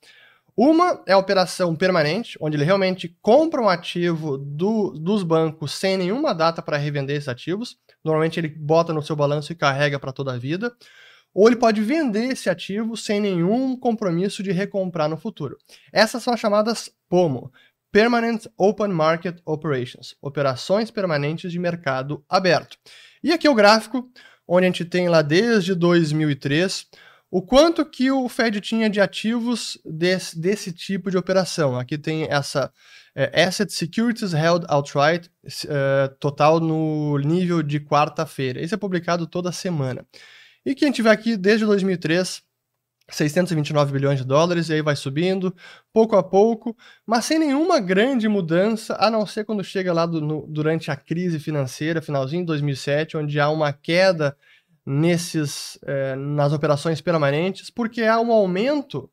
Uma 0.56 1.04
é 1.06 1.14
a 1.14 1.18
operação 1.18 1.76
permanente, 1.76 2.38
onde 2.42 2.56
ele 2.56 2.64
realmente 2.64 3.16
compra 3.22 3.62
um 3.62 3.70
ativo 3.70 4.38
do, 4.38 4.92
dos 4.92 5.22
bancos 5.22 5.74
sem 5.74 5.98
nenhuma 5.98 6.34
data 6.34 6.62
para 6.64 6.78
revender 6.78 7.18
esses 7.18 7.28
ativos. 7.28 7.78
Normalmente 8.04 8.40
ele 8.40 8.48
bota 8.48 8.94
no 8.94 9.04
seu 9.04 9.16
balanço 9.16 9.52
e 9.52 9.56
carrega 9.56 10.00
para 10.00 10.14
toda 10.14 10.34
a 10.34 10.38
vida 10.38 10.74
ou 11.38 11.48
ele 11.48 11.56
pode 11.56 11.82
vender 11.84 12.32
esse 12.32 12.50
ativo 12.50 12.98
sem 12.98 13.22
nenhum 13.22 13.78
compromisso 13.78 14.42
de 14.42 14.52
recomprar 14.52 15.08
no 15.08 15.18
futuro. 15.18 15.56
Essas 15.94 16.24
são 16.24 16.34
as 16.34 16.40
chamadas 16.40 16.90
POMO, 17.08 17.52
Permanent 17.98 18.46
Open 18.56 18.90
Market 18.90 19.40
Operations, 19.44 20.14
operações 20.22 20.92
permanentes 20.92 21.52
de 21.52 21.58
mercado 21.58 22.24
aberto. 22.30 22.78
E 23.24 23.34
aqui 23.34 23.48
é 23.48 23.50
o 23.50 23.56
gráfico, 23.56 24.08
onde 24.48 24.66
a 24.66 24.70
gente 24.70 24.86
tem 24.86 25.10
lá 25.10 25.24
desde 25.24 25.74
2003 25.74 26.86
o 27.32 27.42
quanto 27.42 27.84
que 27.84 28.12
o 28.12 28.30
Fed 28.30 28.62
tinha 28.62 28.88
de 28.88 29.02
ativos 29.02 29.80
desse, 29.84 30.40
desse 30.40 30.72
tipo 30.72 31.10
de 31.10 31.18
operação. 31.18 31.76
Aqui 31.76 31.98
tem 31.98 32.28
essa 32.30 32.72
é, 33.16 33.44
Asset 33.44 33.74
Securities 33.74 34.32
Held 34.32 34.68
Outright, 34.70 35.32
é, 35.68 36.08
total 36.20 36.60
no 36.60 37.18
nível 37.18 37.64
de 37.64 37.80
quarta-feira. 37.80 38.62
Isso 38.62 38.76
é 38.76 38.78
publicado 38.78 39.26
toda 39.26 39.52
semana. 39.52 40.06
E 40.64 40.76
que 40.76 40.86
a 40.86 40.88
gente 40.88 41.02
vê 41.02 41.10
aqui 41.10 41.36
desde 41.36 41.66
2003, 41.66 42.44
629 43.10 43.92
bilhões 43.92 44.20
de 44.20 44.26
dólares, 44.26 44.70
e 44.70 44.74
aí 44.74 44.82
vai 44.82 44.96
subindo, 44.96 45.56
pouco 45.94 46.16
a 46.16 46.24
pouco, 46.24 46.76
mas 47.06 47.26
sem 47.26 47.40
nenhuma 47.40 47.80
grande 47.80 48.28
mudança, 48.28 48.98
a 49.00 49.10
não 49.10 49.26
ser 49.26 49.46
quando 49.46 49.64
chega 49.64 49.94
lá 49.94 50.06
do, 50.06 50.20
no, 50.20 50.46
durante 50.48 50.92
a 50.92 50.96
crise 50.96 51.40
financeira, 51.40 52.02
finalzinho 52.02 52.42
de 52.42 52.48
2007, 52.48 53.16
onde 53.18 53.40
há 53.40 53.50
uma 53.50 53.72
queda 53.72 54.36
nesses, 54.86 55.80
eh, 55.84 56.16
nas 56.16 56.52
operações 56.52 57.02
permanentes, 57.02 57.70
porque 57.70 58.04
há 58.04 58.20
um 58.20 58.32
aumento 58.32 59.10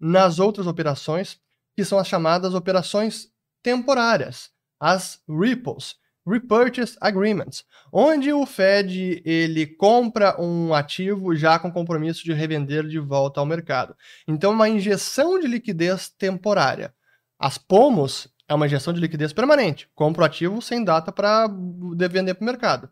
nas 0.00 0.38
outras 0.38 0.66
operações, 0.66 1.40
que 1.76 1.84
são 1.84 1.98
as 1.98 2.08
chamadas 2.08 2.54
operações 2.54 3.28
temporárias, 3.62 4.50
as 4.80 5.20
ripples, 5.28 5.96
repurchase 6.28 6.96
agreements, 7.00 7.64
onde 7.92 8.32
o 8.32 8.44
Fed 8.44 9.22
ele 9.24 9.66
compra 9.66 10.40
um 10.40 10.74
ativo 10.74 11.34
já 11.34 11.58
com 11.58 11.72
compromisso 11.72 12.24
de 12.24 12.32
revender 12.32 12.86
de 12.86 12.98
volta 12.98 13.40
ao 13.40 13.46
mercado. 13.46 13.96
Então, 14.26 14.52
uma 14.52 14.68
injeção 14.68 15.38
de 15.38 15.46
liquidez 15.46 16.08
temporária. 16.08 16.92
As 17.38 17.56
POMOS 17.56 18.28
é 18.48 18.54
uma 18.54 18.66
injeção 18.66 18.92
de 18.92 19.00
liquidez 19.00 19.32
permanente. 19.32 19.88
Compra 19.94 20.22
o 20.22 20.26
ativo 20.26 20.60
sem 20.60 20.82
data 20.82 21.12
para 21.12 21.48
vender 22.10 22.34
para 22.34 22.42
o 22.42 22.46
mercado. 22.46 22.90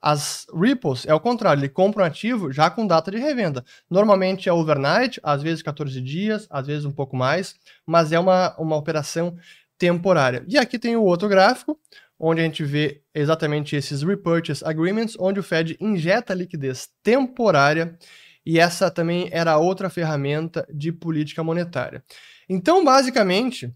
As 0.00 0.46
Ripples 0.54 1.06
é 1.06 1.14
o 1.14 1.18
contrário, 1.18 1.60
ele 1.60 1.68
compra 1.68 2.04
um 2.04 2.06
ativo 2.06 2.52
já 2.52 2.70
com 2.70 2.86
data 2.86 3.10
de 3.10 3.18
revenda. 3.18 3.64
Normalmente 3.90 4.48
é 4.48 4.52
overnight, 4.52 5.18
às 5.24 5.42
vezes 5.42 5.60
14 5.60 6.00
dias, 6.00 6.46
às 6.50 6.68
vezes 6.68 6.84
um 6.84 6.92
pouco 6.92 7.16
mais, 7.16 7.56
mas 7.84 8.12
é 8.12 8.18
uma, 8.18 8.54
uma 8.58 8.76
operação 8.76 9.36
temporária. 9.78 10.44
E 10.48 10.58
aqui 10.58 10.78
tem 10.78 10.96
o 10.96 11.02
outro 11.02 11.28
gráfico, 11.28 11.78
onde 12.18 12.40
a 12.40 12.44
gente 12.44 12.64
vê 12.64 13.02
exatamente 13.14 13.76
esses 13.76 14.02
repurchase 14.02 14.64
agreements, 14.64 15.16
onde 15.18 15.38
o 15.38 15.42
Fed 15.42 15.76
injeta 15.80 16.34
liquidez 16.34 16.88
temporária 17.02 17.96
e 18.44 18.58
essa 18.58 18.90
também 18.90 19.28
era 19.30 19.58
outra 19.58 19.90
ferramenta 19.90 20.66
de 20.72 20.90
política 20.90 21.44
monetária. 21.44 22.02
Então, 22.48 22.82
basicamente, 22.82 23.70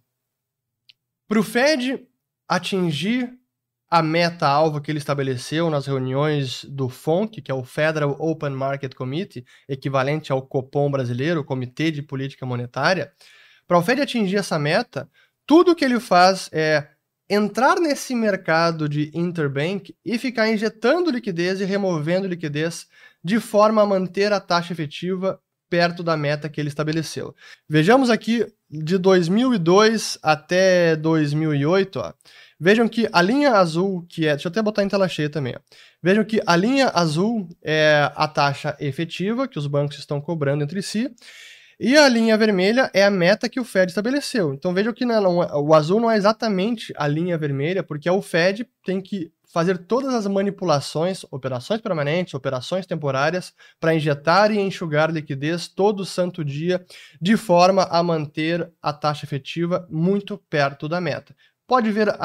para 1.28 1.38
o 1.38 1.42
Fed 1.42 2.06
atingir 2.48 3.38
a 3.90 4.02
meta-alvo 4.02 4.80
que 4.80 4.90
ele 4.90 4.96
estabeleceu 4.96 5.68
nas 5.68 5.86
reuniões 5.86 6.64
do 6.64 6.88
FONC, 6.88 7.42
que 7.42 7.50
é 7.50 7.54
o 7.54 7.62
Federal 7.62 8.16
Open 8.18 8.48
Market 8.48 8.94
Committee, 8.94 9.44
equivalente 9.68 10.32
ao 10.32 10.40
Copom 10.40 10.90
brasileiro, 10.90 11.44
Comitê 11.44 11.90
de 11.90 12.02
Política 12.02 12.46
Monetária, 12.46 13.12
para 13.66 13.76
o 13.76 13.82
Fed 13.82 14.00
atingir 14.00 14.36
essa 14.36 14.58
meta, 14.58 15.06
tudo 15.46 15.74
que 15.74 15.84
ele 15.84 16.00
faz 16.00 16.48
é 16.52 16.88
entrar 17.28 17.80
nesse 17.80 18.14
mercado 18.14 18.88
de 18.88 19.10
interbank 19.14 19.94
e 20.04 20.18
ficar 20.18 20.50
injetando 20.50 21.10
liquidez 21.10 21.60
e 21.60 21.64
removendo 21.64 22.26
liquidez 22.26 22.86
de 23.24 23.40
forma 23.40 23.82
a 23.82 23.86
manter 23.86 24.32
a 24.32 24.40
taxa 24.40 24.72
efetiva 24.72 25.40
perto 25.70 26.02
da 26.02 26.16
meta 26.16 26.50
que 26.50 26.60
ele 26.60 26.68
estabeleceu. 26.68 27.34
Vejamos 27.66 28.10
aqui 28.10 28.46
de 28.70 28.98
2002 28.98 30.18
até 30.22 30.94
2008, 30.96 31.98
ó. 31.98 32.12
Vejam 32.60 32.86
que 32.86 33.08
a 33.10 33.22
linha 33.22 33.52
azul, 33.52 34.06
que 34.08 34.26
é. 34.26 34.32
Deixa 34.32 34.48
eu 34.48 34.50
até 34.50 34.62
botar 34.62 34.82
em 34.82 34.88
tela 34.88 35.08
cheia 35.08 35.30
também. 35.30 35.54
Ó. 35.56 35.60
Vejam 36.02 36.24
que 36.24 36.40
a 36.46 36.54
linha 36.54 36.90
azul 36.94 37.48
é 37.62 38.12
a 38.14 38.28
taxa 38.28 38.76
efetiva 38.78 39.48
que 39.48 39.58
os 39.58 39.66
bancos 39.66 39.98
estão 39.98 40.20
cobrando 40.20 40.62
entre 40.62 40.82
si. 40.82 41.10
E 41.84 41.98
a 41.98 42.08
linha 42.08 42.38
vermelha 42.38 42.88
é 42.94 43.02
a 43.02 43.10
meta 43.10 43.48
que 43.48 43.58
o 43.58 43.64
Fed 43.64 43.90
estabeleceu. 43.90 44.54
Então 44.54 44.72
vejam 44.72 44.92
que 44.92 45.04
não, 45.04 45.42
é, 45.42 45.52
o 45.56 45.74
azul 45.74 45.98
não 45.98 46.08
é 46.08 46.16
exatamente 46.16 46.94
a 46.96 47.08
linha 47.08 47.36
vermelha, 47.36 47.82
porque 47.82 48.08
o 48.08 48.22
Fed 48.22 48.64
tem 48.84 49.00
que 49.00 49.32
fazer 49.52 49.78
todas 49.78 50.14
as 50.14 50.28
manipulações, 50.28 51.24
operações 51.28 51.80
permanentes, 51.80 52.34
operações 52.34 52.86
temporárias, 52.86 53.52
para 53.80 53.96
injetar 53.96 54.52
e 54.52 54.60
enxugar 54.60 55.10
liquidez 55.10 55.66
todo 55.66 56.06
santo 56.06 56.44
dia, 56.44 56.86
de 57.20 57.36
forma 57.36 57.82
a 57.90 58.00
manter 58.00 58.70
a 58.80 58.92
taxa 58.92 59.26
efetiva 59.26 59.84
muito 59.90 60.38
perto 60.48 60.88
da 60.88 61.00
meta. 61.00 61.34
Pode 61.66 61.90
ver 61.90 62.16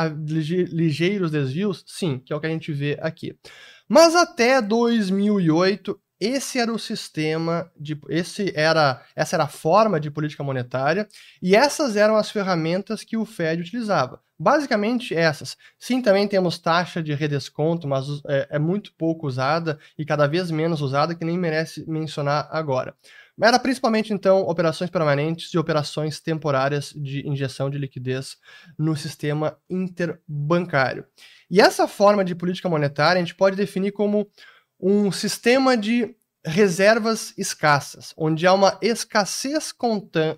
ligeiros 0.69 1.31
desvios? 1.31 1.83
Sim, 1.87 2.19
que 2.23 2.31
é 2.31 2.35
o 2.35 2.39
que 2.39 2.45
a 2.45 2.51
gente 2.51 2.71
vê 2.71 2.95
aqui. 3.01 3.35
Mas 3.89 4.13
até 4.13 4.61
2008 4.61 5.99
esse 6.19 6.59
era 6.59 6.71
o 6.71 6.79
sistema 6.79 7.71
de 7.79 7.99
esse 8.09 8.51
era 8.55 9.03
essa 9.15 9.35
era 9.35 9.43
a 9.43 9.47
forma 9.47 9.99
de 9.99 10.09
política 10.09 10.43
monetária 10.43 11.07
e 11.41 11.55
essas 11.55 11.95
eram 11.95 12.15
as 12.15 12.31
ferramentas 12.31 13.03
que 13.03 13.17
o 13.17 13.25
Fed 13.25 13.61
utilizava. 13.61 14.21
Basicamente 14.39 15.15
essas. 15.15 15.57
Sim, 15.79 16.01
também 16.01 16.27
temos 16.27 16.59
taxa 16.59 17.01
de 17.01 17.13
redesconto, 17.13 17.87
mas 17.87 18.05
é, 18.27 18.47
é 18.51 18.59
muito 18.59 18.93
pouco 18.93 19.25
usada 19.25 19.79
e 19.97 20.05
cada 20.05 20.27
vez 20.27 20.51
menos 20.51 20.81
usada 20.81 21.15
que 21.15 21.25
nem 21.25 21.37
merece 21.37 21.83
mencionar 21.89 22.47
agora. 22.51 22.95
Era 23.39 23.59
principalmente, 23.59 24.11
então, 24.11 24.41
operações 24.41 24.89
permanentes 24.89 25.53
e 25.53 25.59
operações 25.59 26.19
temporárias 26.19 26.91
de 26.95 27.27
injeção 27.27 27.69
de 27.69 27.77
liquidez 27.77 28.37
no 28.77 28.95
sistema 28.95 29.55
interbancário. 29.69 31.05
E 31.49 31.61
essa 31.61 31.87
forma 31.87 32.25
de 32.25 32.33
política 32.33 32.67
monetária 32.67 33.21
a 33.21 33.23
gente 33.23 33.35
pode 33.35 33.55
definir 33.55 33.91
como 33.91 34.27
um 34.79 35.11
sistema 35.11 35.75
de 35.75 36.15
reservas 36.45 37.33
escassas, 37.37 38.13
onde 38.15 38.47
há 38.47 38.53
uma 38.53 38.79
escassez 38.81 39.73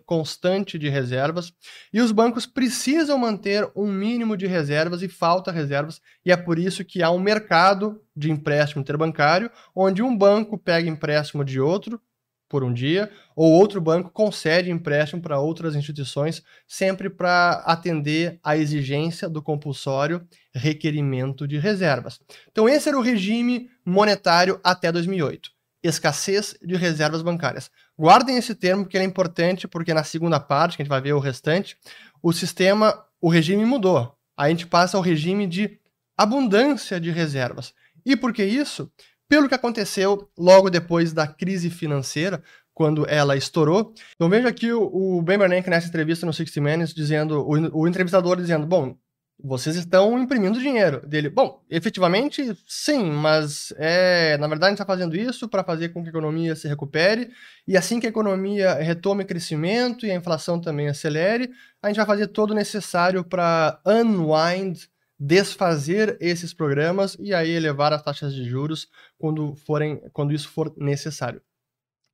constante 0.05 0.79
de 0.79 0.89
reservas 0.89 1.53
e 1.93 2.01
os 2.01 2.11
bancos 2.11 2.47
precisam 2.47 3.17
manter 3.17 3.69
um 3.75 3.85
mínimo 3.85 4.35
de 4.35 4.47
reservas 4.47 5.03
e 5.03 5.07
falta 5.07 5.51
reservas, 5.51 6.01
e 6.25 6.31
é 6.31 6.37
por 6.37 6.57
isso 6.57 6.83
que 6.83 7.03
há 7.03 7.11
um 7.11 7.19
mercado 7.19 8.01
de 8.15 8.31
empréstimo 8.31 8.81
interbancário, 8.81 9.51
onde 9.75 10.01
um 10.01 10.17
banco 10.17 10.57
pega 10.57 10.89
empréstimo 10.89 11.45
de 11.45 11.59
outro 11.59 12.01
por 12.49 12.63
um 12.63 12.73
dia, 12.73 13.09
ou 13.35 13.51
outro 13.51 13.79
banco 13.79 14.09
concede 14.09 14.71
empréstimo 14.71 15.21
para 15.21 15.39
outras 15.39 15.75
instituições, 15.75 16.43
sempre 16.67 17.09
para 17.09 17.63
atender 17.65 18.39
à 18.43 18.57
exigência 18.57 19.29
do 19.29 19.41
compulsório 19.41 20.27
requerimento 20.53 21.47
de 21.47 21.59
reservas. 21.59 22.19
Então, 22.51 22.67
esse 22.67 22.89
era 22.89 22.97
o 22.97 23.03
regime 23.03 23.69
monetário 23.85 24.59
até 24.63 24.91
2008 24.91 25.51
escassez 25.81 26.55
de 26.61 26.75
reservas 26.75 27.21
bancárias. 27.21 27.71
Guardem 27.97 28.37
esse 28.37 28.53
termo 28.53 28.83
porque 28.83 28.97
ele 28.97 29.05
é 29.05 29.07
importante, 29.07 29.67
porque 29.67 29.93
na 29.93 30.03
segunda 30.03 30.39
parte, 30.39 30.75
que 30.75 30.81
a 30.81 30.83
gente 30.83 30.89
vai 30.89 31.01
ver 31.01 31.13
o 31.13 31.19
restante, 31.19 31.77
o 32.21 32.33
sistema, 32.33 33.05
o 33.21 33.29
regime 33.29 33.65
mudou. 33.65 34.13
A 34.35 34.49
gente 34.49 34.67
passa 34.67 34.97
ao 34.97 35.03
regime 35.03 35.47
de 35.47 35.79
abundância 36.17 36.99
de 36.99 37.11
reservas. 37.11 37.73
E 38.05 38.15
por 38.15 38.33
que 38.33 38.43
isso? 38.43 38.91
Pelo 39.29 39.47
que 39.47 39.55
aconteceu 39.55 40.27
logo 40.37 40.69
depois 40.69 41.13
da 41.13 41.27
crise 41.27 41.69
financeira, 41.69 42.41
quando 42.73 43.05
ela 43.09 43.35
estourou. 43.35 43.93
Então 44.15 44.29
veja 44.29 44.47
aqui 44.47 44.71
o, 44.71 45.21
Ben 45.21 45.37
Bernanke 45.37 45.69
nessa 45.69 45.87
entrevista 45.87 46.25
no 46.25 46.33
60 46.33 46.61
Minutes 46.61 46.93
dizendo, 46.93 47.41
o, 47.41 47.81
o 47.81 47.87
entrevistador 47.87 48.37
dizendo, 48.37 48.65
bom, 48.65 48.97
vocês 49.41 49.75
estão 49.75 50.17
imprimindo 50.17 50.59
dinheiro 50.59 51.05
dele. 51.05 51.29
Bom, 51.29 51.61
efetivamente, 51.69 52.57
sim, 52.65 53.03
mas 53.11 53.73
é, 53.77 54.37
na 54.37 54.47
verdade 54.47 54.67
a 54.67 54.69
gente 54.69 54.81
está 54.81 54.85
fazendo 54.85 55.15
isso 55.15 55.47
para 55.47 55.63
fazer 55.63 55.89
com 55.89 56.01
que 56.01 56.07
a 56.07 56.11
economia 56.11 56.55
se 56.55 56.67
recupere 56.67 57.29
e 57.67 57.77
assim 57.77 57.99
que 57.99 58.07
a 58.07 58.09
economia 58.09 58.73
retome 58.75 59.25
crescimento 59.25 60.05
e 60.05 60.11
a 60.11 60.15
inflação 60.15 60.59
também 60.59 60.89
acelere, 60.89 61.51
a 61.81 61.87
gente 61.87 61.97
vai 61.97 62.05
fazer 62.05 62.27
todo 62.27 62.51
o 62.51 62.55
necessário 62.55 63.23
para 63.23 63.79
unwind, 63.85 64.87
desfazer 65.19 66.17
esses 66.21 66.53
programas 66.53 67.17
e 67.19 67.33
aí 67.33 67.51
elevar 67.51 67.91
as 67.91 68.01
taxas 68.01 68.33
de 68.33 68.45
juros 68.45 68.87
quando, 69.17 69.53
forem, 69.55 69.97
quando 70.13 70.33
isso 70.33 70.49
for 70.49 70.73
necessário. 70.77 71.41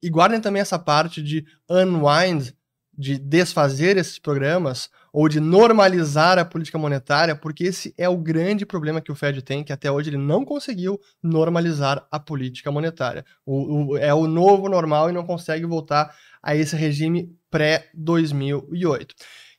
E 0.02 0.10
guardem 0.10 0.42
também 0.42 0.62
essa 0.62 0.80
parte 0.80 1.22
de 1.22 1.46
unwind, 1.70 2.54
de 2.98 3.18
desfazer 3.18 3.98
esses 3.98 4.18
programas 4.18 4.90
ou 5.12 5.30
de 5.30 5.40
normalizar 5.40 6.38
a 6.40 6.46
política 6.46 6.78
monetária, 6.78 7.36
porque 7.36 7.66
esse 7.66 7.94
é 7.98 8.08
o 8.08 8.18
grande 8.18 8.66
problema 8.66 9.02
que 9.02 9.12
o 9.12 9.16
Fed 9.16 9.42
tem, 9.42 9.64
que 9.64 9.74
até 9.74 9.92
hoje 9.92 10.10
ele 10.10 10.18
não 10.18 10.44
conseguiu 10.44 11.00
normalizar 11.22 12.06
a 12.12 12.20
política 12.20 12.72
monetária. 12.72 13.26
O, 13.46 13.94
o, 13.94 13.98
é 13.98 14.14
o 14.14 14.28
novo 14.28 14.68
normal 14.70 15.10
e 15.10 15.14
não 15.14 15.26
consegue 15.26 15.66
voltar 15.66 16.16
a 16.42 16.56
esse 16.56 16.76
regime 16.76 17.36
pré-2008. 17.50 19.12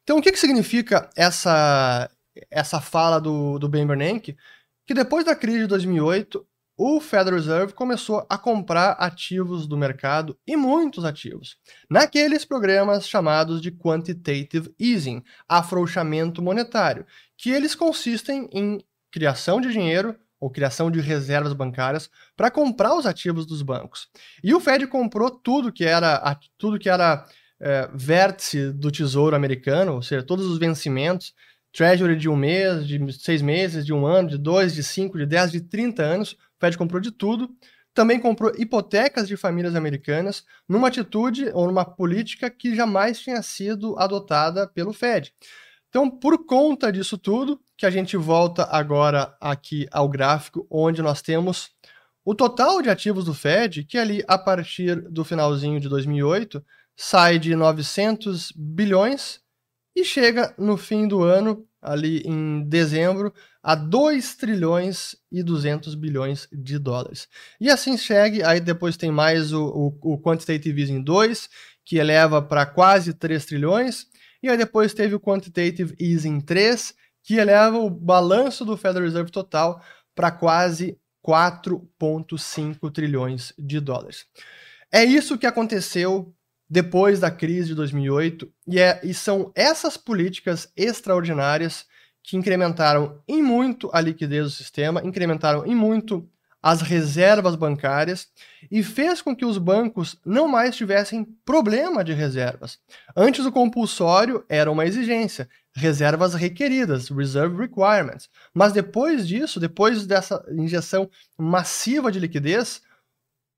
Então, 0.03 0.19
o 0.19 0.23
que, 0.23 0.31
que 0.31 0.39
significa 0.39 1.11
essa, 1.17 2.09
essa 2.51 2.81
fala 2.81 3.21
do, 3.21 3.59
do 3.59 3.69
Ben 3.69 3.87
Bernanke? 3.87 4.37
Que 4.87 4.95
depois 4.95 5.25
da 5.25 5.35
crise 5.35 5.61
de 5.61 5.67
2008, 5.67 6.47
o 6.77 7.01
Federal 7.01 7.39
Reserve 7.39 7.73
começou 7.73 8.27
a 8.29 8.37
comprar 8.37 8.93
ativos 8.93 9.67
do 9.67 9.77
mercado 9.79 10.39
e 10.47 10.57
muitos 10.57 11.05
ativos, 11.05 11.57
naqueles 11.89 12.45
programas 12.45 13.09
chamados 13.09 13.63
de 13.63 13.73
quantitative 13.73 14.75
easing, 14.79 15.23
afrouxamento 15.49 16.43
monetário, 16.43 17.07
que 17.37 17.51
eles 17.51 17.75
consistem 17.75 18.49
em 18.53 18.85
criação 19.11 19.61
de 19.61 19.73
dinheiro 19.73 20.15
ou 20.39 20.51
criação 20.51 20.91
de 20.91 21.01
reservas 21.01 21.55
bancárias 21.55 22.11
para 22.37 22.51
comprar 22.51 22.95
os 22.95 23.07
ativos 23.07 23.47
dos 23.47 23.63
bancos. 23.63 24.09
E 24.45 24.55
o 24.55 24.61
Fed 24.61 24.87
comprou 24.87 25.31
tudo 25.31 25.73
que 25.73 25.85
era 25.85 26.39
tudo 26.59 26.79
que 26.79 26.91
era 26.91 27.25
é, 27.59 27.89
vértice 27.95 28.71
do 28.71 28.91
Tesouro 28.91 29.35
americano, 29.35 29.95
ou 29.95 30.03
seja, 30.03 30.23
todos 30.23 30.45
os 30.45 30.59
vencimentos, 30.59 31.33
Treasury 31.77 32.17
de 32.17 32.27
um 32.27 32.35
mês, 32.35 32.89
de 32.89 33.13
seis 33.13 33.43
meses, 33.43 33.85
de 33.85 33.93
um 33.93 34.07
ano, 34.07 34.31
de 34.31 34.39
dois, 34.39 34.75
de 34.75 34.83
cinco, 34.83 35.19
de 35.19 35.27
dez, 35.27 35.53
de 35.53 35.61
trinta 35.61 36.03
anos, 36.03 36.33
o 36.33 36.37
Fed 36.59 36.79
comprou 36.79 37.03
de 37.03 37.11
tudo. 37.11 37.51
Também 37.93 38.19
comprou 38.19 38.51
hipotecas 38.57 39.29
de 39.29 39.37
famílias 39.37 39.75
americanas, 39.75 40.43
numa 40.67 40.89
atitude 40.89 41.51
ou 41.53 41.67
numa 41.67 41.85
política 41.85 42.49
que 42.49 42.75
jamais 42.75 43.21
tinha 43.21 43.43
sido 43.43 43.95
adotada 43.99 44.67
pelo 44.67 44.95
Fed. 44.95 45.35
Então, 45.91 46.09
por 46.11 46.47
conta 46.47 46.91
disso 46.91 47.19
tudo, 47.19 47.61
que 47.77 47.85
a 47.85 47.91
gente 47.91 48.17
volta 48.17 48.67
agora 48.71 49.37
aqui 49.39 49.87
ao 49.93 50.09
gráfico, 50.09 50.67
onde 50.71 51.03
nós 51.03 51.21
temos 51.21 51.73
o 52.25 52.35
total 52.35 52.81
de 52.81 52.89
ativos 52.89 53.27
do 53.27 53.35
Fed, 53.35 53.85
que 53.85 53.99
ali 53.99 54.25
a 54.27 54.39
partir 54.39 54.97
do 55.11 55.27
finalzinho 55.27 55.79
de 55.79 55.91
2008 55.91 56.65
sai 56.97 57.39
de 57.39 57.55
900 57.55 58.51
bilhões 58.57 59.45
e 59.97 60.05
chega 60.05 60.55
no 60.59 60.77
fim 60.77 61.09
do 61.09 61.23
ano, 61.23 61.67
ali 61.81 62.21
em 62.27 62.63
dezembro, 62.69 63.33
a 63.63 63.75
2 63.75 64.37
trilhões 64.37 65.17
e 65.33 65.43
200 65.43 65.95
bilhões 65.95 66.47
de 66.53 66.79
dólares. 66.79 67.27
E 67.59 67.71
assim 67.71 67.97
segue, 67.97 68.43
aí 68.43 68.61
depois 68.61 68.99
tem 68.99 69.11
mais 69.11 69.55
o, 69.55 69.65
o, 70.03 70.13
o 70.13 70.21
Quantitative 70.21 70.83
Easing 70.83 71.03
2, 71.03 71.49
que 71.83 71.97
eleva 71.97 72.43
para 72.43 72.67
quase 72.67 73.15
3 73.15 73.47
trilhões, 73.47 74.07
e 74.43 74.51
aí 74.51 74.59
depois 74.59 74.93
teve 74.93 75.15
o 75.15 75.21
Quantitative 75.21 75.97
Easing 75.99 76.43
3, 76.43 76.95
que 77.25 77.37
eleva 77.37 77.79
o 77.79 77.89
balanço 77.89 78.67
do 78.67 78.77
Federal 78.77 79.05
Reserve 79.05 79.31
total 79.31 79.83
para 80.15 80.31
quase 80.31 80.99
4,5 81.27 82.93
trilhões 82.93 83.55
de 83.59 83.81
dólares. 83.81 84.27
É 84.93 85.03
isso 85.03 85.39
que 85.39 85.47
aconteceu 85.47 86.36
depois 86.69 87.21
da 87.21 87.31
crise 87.31 87.69
de 87.69 87.75
2008, 87.75 88.49
e, 88.67 88.81
é, 88.81 89.01
e 89.05 89.15
são 89.15 89.53
essas 89.55 89.97
políticas 89.97 90.71
extraordinárias 90.77 91.87
que 92.23 92.37
incrementaram 92.37 93.23
em 93.29 93.41
muito 93.41 93.89
a 93.93 94.01
liquidez 94.01 94.45
do 94.45 94.51
sistema, 94.51 95.01
incrementaram 95.05 95.65
em 95.65 95.75
muito 95.75 96.29
as 96.67 96.83
reservas 96.83 97.55
bancárias 97.55 98.27
e 98.69 98.83
fez 98.83 99.23
com 99.23 99.37
que 99.37 99.45
os 99.45 99.57
bancos 99.57 100.19
não 100.27 100.49
mais 100.49 100.75
tivessem 100.75 101.25
problema 101.45 102.03
de 102.03 102.13
reservas. 102.13 102.81
Antes 103.17 103.47
o 103.47 103.53
compulsório 103.53 104.45
era 104.49 104.69
uma 104.69 104.85
exigência, 104.85 105.49
reservas 105.73 106.35
requeridas, 106.35 107.09
reserve 107.09 107.57
requirements. 107.57 108.29
Mas 108.53 108.73
depois 108.73 109.29
disso, 109.29 109.61
depois 109.61 110.07
dessa 110.07 110.45
injeção 110.51 111.09
massiva 111.39 112.11
de 112.11 112.19
liquidez, 112.19 112.83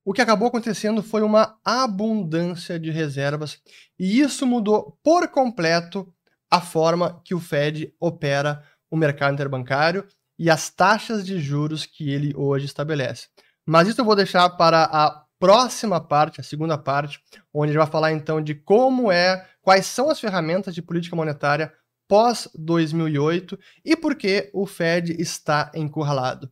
o 0.08 0.12
que 0.14 0.22
acabou 0.22 0.48
acontecendo 0.48 1.02
foi 1.02 1.20
uma 1.20 1.58
abundância 1.62 2.80
de 2.80 2.90
reservas 2.90 3.60
e 3.98 4.20
isso 4.20 4.46
mudou 4.46 4.98
por 5.04 5.28
completo 5.28 6.10
a 6.50 6.62
forma 6.62 7.20
que 7.22 7.34
o 7.34 7.38
Fed 7.38 7.92
opera 8.00 8.64
o 8.90 8.96
mercado 8.96 9.34
interbancário 9.34 10.08
e 10.38 10.48
as 10.48 10.70
taxas 10.70 11.26
de 11.26 11.38
juros 11.38 11.84
que 11.84 12.08
ele 12.08 12.32
hoje 12.34 12.64
estabelece. 12.64 13.26
Mas 13.66 13.86
isso 13.86 14.00
eu 14.00 14.04
vou 14.06 14.16
deixar 14.16 14.48
para 14.48 14.84
a 14.84 15.26
próxima 15.38 16.00
parte, 16.00 16.40
a 16.40 16.44
segunda 16.44 16.78
parte, 16.78 17.20
onde 17.52 17.72
gente 17.72 17.78
vai 17.78 17.92
falar 17.92 18.10
então 18.10 18.40
de 18.40 18.54
como 18.54 19.12
é, 19.12 19.46
quais 19.60 19.84
são 19.84 20.08
as 20.08 20.18
ferramentas 20.18 20.74
de 20.74 20.80
política 20.80 21.14
monetária 21.14 21.70
pós 22.08 22.48
2008 22.54 23.58
e 23.84 23.94
por 23.94 24.16
que 24.16 24.48
o 24.54 24.64
Fed 24.64 25.20
está 25.20 25.70
encurralado. 25.74 26.50